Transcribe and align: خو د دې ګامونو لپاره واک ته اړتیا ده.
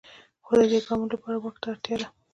خو 0.45 0.51
د 0.59 0.61
دې 0.71 0.79
ګامونو 0.87 1.11
لپاره 1.15 1.37
واک 1.37 1.55
ته 1.61 1.67
اړتیا 1.71 1.95
ده. 1.99 2.07